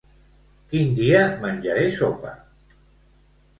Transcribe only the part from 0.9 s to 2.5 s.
dia menjaré sopa?